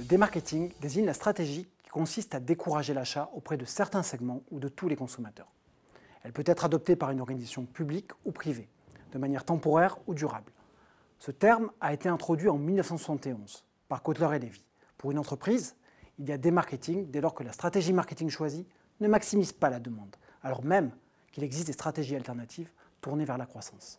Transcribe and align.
démarketing 0.00 0.72
désigne 0.80 1.04
la 1.04 1.14
stratégie 1.14 1.68
qui 1.82 1.90
consiste 1.90 2.34
à 2.34 2.40
décourager 2.40 2.94
l'achat 2.94 3.30
auprès 3.34 3.56
de 3.56 3.64
certains 3.64 4.02
segments 4.02 4.42
ou 4.50 4.58
de 4.58 4.68
tous 4.68 4.88
les 4.88 4.96
consommateurs. 4.96 5.52
Elle 6.22 6.32
peut 6.32 6.44
être 6.46 6.64
adoptée 6.64 6.96
par 6.96 7.10
une 7.10 7.20
organisation 7.20 7.66
publique 7.66 8.12
ou 8.24 8.32
privée, 8.32 8.68
de 9.12 9.18
manière 9.18 9.44
temporaire 9.44 9.98
ou 10.06 10.14
durable. 10.14 10.52
Ce 11.18 11.30
terme 11.30 11.70
a 11.80 11.92
été 11.92 12.08
introduit 12.08 12.48
en 12.48 12.58
1971 12.58 13.64
par 13.88 14.02
Kotler 14.02 14.36
et 14.36 14.38
Levy. 14.38 14.64
Pour 14.96 15.10
une 15.10 15.18
entreprise, 15.18 15.76
il 16.18 16.28
y 16.28 16.32
a 16.32 16.38
démarketing 16.38 17.10
dès 17.10 17.20
lors 17.20 17.34
que 17.34 17.42
la 17.42 17.52
stratégie 17.52 17.92
marketing 17.92 18.30
choisie 18.30 18.66
ne 19.00 19.08
maximise 19.08 19.52
pas 19.52 19.70
la 19.70 19.80
demande, 19.80 20.16
alors 20.42 20.64
même 20.64 20.92
qu'il 21.32 21.44
existe 21.44 21.66
des 21.66 21.72
stratégies 21.72 22.16
alternatives 22.16 22.70
tournées 23.00 23.24
vers 23.24 23.38
la 23.38 23.46
croissance. 23.46 23.98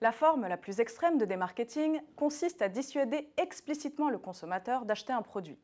La 0.00 0.12
forme 0.12 0.46
la 0.46 0.56
plus 0.56 0.80
extrême 0.80 1.18
de 1.18 1.24
démarketing 1.24 2.00
consiste 2.16 2.62
à 2.62 2.68
dissuader 2.68 3.32
explicitement 3.36 4.10
le 4.10 4.18
consommateur 4.18 4.84
d'acheter 4.84 5.12
un 5.12 5.22
produit. 5.22 5.58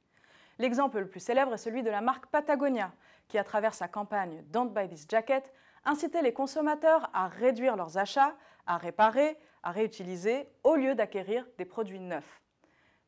L'exemple 0.59 0.98
le 0.98 1.09
plus 1.09 1.21
célèbre 1.21 1.55
est 1.55 1.59
celui 1.59 1.83
de 1.83 1.91
la 1.91 2.01
marque 2.01 2.27
Patagonia, 2.27 2.93
qui, 3.29 3.38
à 3.38 3.45
travers 3.45 3.74
sa 3.74 3.88
campagne 3.88 4.45
Don't 4.51 4.73
Buy 4.73 4.88
This 4.88 5.07
Jacket, 5.09 5.52
incitait 5.85 6.23
les 6.23 6.33
consommateurs 6.33 7.11
à 7.15 7.29
réduire 7.29 7.77
leurs 7.77 7.98
achats, 7.98 8.35
à 8.66 8.77
réparer, 8.77 9.38
à 9.62 9.73
réutiliser, 9.73 10.49
au 10.62 10.77
lieu 10.77 10.95
d'acquérir 10.95 11.47
des 11.59 11.65
produits 11.65 12.01
neufs. 12.01 12.41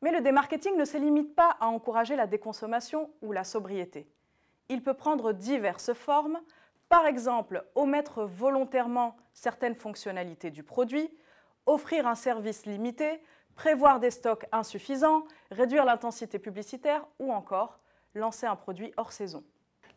Mais 0.01 0.11
le 0.11 0.21
démarketing 0.21 0.75
ne 0.75 0.85
se 0.85 0.97
limite 0.97 1.35
pas 1.35 1.55
à 1.59 1.67
encourager 1.67 2.15
la 2.15 2.27
déconsommation 2.27 3.11
ou 3.21 3.31
la 3.31 3.43
sobriété. 3.43 4.07
Il 4.69 4.83
peut 4.83 4.95
prendre 4.95 5.31
diverses 5.31 5.93
formes, 5.93 6.41
par 6.93 7.07
exemple 7.07 7.65
omettre 7.73 8.23
volontairement 8.23 9.17
certaines 9.33 9.73
fonctionnalités 9.73 10.51
du 10.51 10.61
produit, 10.61 11.09
offrir 11.65 12.05
un 12.05 12.13
service 12.13 12.67
limité, 12.67 13.19
prévoir 13.55 13.99
des 13.99 14.11
stocks 14.11 14.45
insuffisants, 14.51 15.23
réduire 15.49 15.85
l'intensité 15.85 16.37
publicitaire 16.37 17.03
ou 17.17 17.33
encore 17.33 17.79
lancer 18.13 18.45
un 18.45 18.55
produit 18.55 18.93
hors 18.95 19.11
saison. 19.11 19.43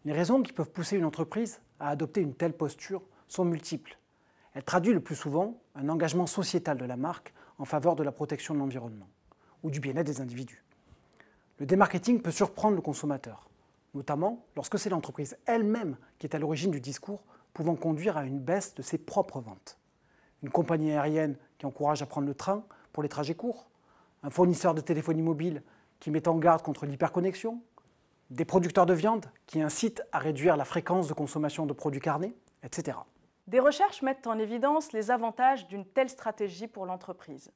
Les 0.07 0.15
raisons 0.15 0.43
qui 0.43 0.55
peuvent 0.55 0.71
pousser 0.71 0.97
une 0.97 1.05
entreprise 1.05 1.61
à 1.81 1.91
adopter 1.91 2.23
une 2.23 2.33
telle 2.33 2.55
posture 2.55 3.03
sont 3.29 3.45
multiples. 3.45 3.99
Elle 4.55 4.65
traduit 4.65 4.95
le 4.95 5.01
plus 5.01 5.17
souvent 5.17 5.61
un 5.75 5.91
engagement 5.91 6.27
sociétal 6.27 6.79
de 6.79 6.87
la 6.87 6.97
marque 6.97 7.35
en 7.59 7.67
faveur 7.67 7.95
de 7.95 8.05
la 8.05 8.13
protection 8.13 8.55
de 8.55 8.61
l'environnement 8.61 9.11
ou 9.63 9.71
du 9.71 9.81
bien-être 9.81 10.07
des 10.07 10.23
individus. 10.23 10.65
Le 11.59 11.67
démarketing 11.67 12.23
peut 12.23 12.31
surprendre 12.31 12.75
le 12.75 12.81
consommateur, 12.81 13.51
notamment 13.97 14.45
lorsque 14.55 14.79
c'est 14.79 14.91
l'entreprise 14.91 15.37
elle-même 15.47 15.97
qui 16.19 16.27
est 16.27 16.37
à 16.37 16.39
l'origine 16.39 16.71
du 16.71 16.81
discours 16.81 17.25
pouvant 17.53 17.75
conduire 17.75 18.17
à 18.17 18.25
une 18.25 18.39
baisse 18.39 18.75
de 18.75 18.83
ses 18.83 18.99
propres 18.99 19.41
ventes. 19.41 19.79
Une 20.43 20.51
compagnie 20.51 20.93
aérienne 20.93 21.37
qui 21.59 21.67
encourage 21.67 22.03
à 22.03 22.07
prendre 22.07 22.27
le 22.27 22.35
train 22.35 22.65
pour 22.93 23.03
les 23.03 23.09
trajets 23.09 23.35
courts, 23.35 23.69
un 24.23 24.31
fournisseur 24.31 24.75
de 24.75 24.81
téléphonie 24.81 25.23
mobile 25.23 25.63
qui 25.99 26.11
met 26.11 26.29
en 26.29 26.37
garde 26.37 26.63
contre 26.63 26.85
l'hyperconnexion, 26.85 27.63
des 28.31 28.45
producteurs 28.45 28.87
de 28.87 28.93
viande 28.93 29.27
qui 29.47 29.63
incitent 29.63 30.03
à 30.13 30.19
réduire 30.19 30.57
la 30.57 30.65
fréquence 30.65 31.09
de 31.09 31.15
consommation 31.15 31.65
de 31.65 31.73
produits 31.73 32.01
carnés, 32.01 32.37
etc. 32.63 32.99
Des 33.47 33.61
recherches 33.61 34.03
mettent 34.03 34.27
en 34.27 34.39
évidence 34.39 34.93
les 34.93 35.11
avantages 35.11 35.67
d'une 35.69 35.87
telle 35.87 36.11
stratégie 36.11 36.67
pour 36.67 36.85
l'entreprise. 36.85 37.53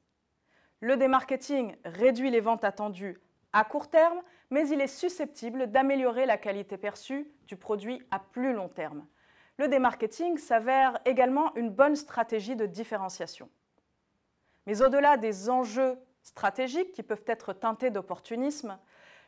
Le 0.79 0.97
démarketing 0.97 1.75
réduit 1.85 2.31
les 2.31 2.39
ventes 2.39 2.63
attendues 2.63 3.19
à 3.53 3.63
court 3.63 3.89
terme, 3.89 4.21
mais 4.49 4.67
il 4.69 4.81
est 4.81 4.87
susceptible 4.87 5.67
d'améliorer 5.67 6.25
la 6.25 6.37
qualité 6.37 6.77
perçue 6.77 7.29
du 7.47 7.55
produit 7.55 8.01
à 8.11 8.19
plus 8.19 8.53
long 8.53 8.69
terme. 8.69 9.05
Le 9.57 9.67
démarketing 9.67 10.37
s'avère 10.37 10.99
également 11.05 11.53
une 11.55 11.69
bonne 11.69 11.95
stratégie 11.95 12.55
de 12.55 12.65
différenciation. 12.65 13.49
Mais 14.65 14.81
au-delà 14.81 15.17
des 15.17 15.49
enjeux 15.49 15.97
stratégiques 16.21 16.91
qui 16.91 17.03
peuvent 17.03 17.23
être 17.27 17.53
teintés 17.53 17.89
d'opportunisme, 17.89 18.77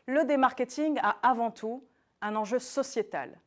le 0.06 0.26
démarketing 0.26 1.00
a 1.02 1.18
avant 1.22 1.52
tout 1.52 1.86
un 2.22 2.36
enjeu 2.36 2.60
sociétal, 2.60 3.40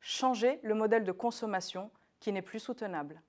changer 0.00 0.60
le 0.62 0.74
modèle 0.74 1.04
de 1.04 1.12
consommation 1.12 1.90
qui 2.20 2.32
n'est 2.32 2.42
plus 2.42 2.60
soutenable. 2.60 3.22